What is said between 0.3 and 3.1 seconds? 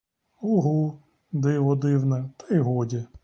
Угу,— диво дивне, та й годі.